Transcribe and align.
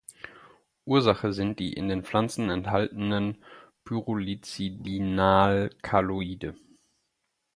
Ursache 0.85 1.31
sind 1.31 1.59
die 1.59 1.73
in 1.73 1.87
den 1.87 2.03
Pflanzen 2.03 2.49
enthaltenen 2.49 3.37
Pyrrolizidinalkaloide. 3.83 6.55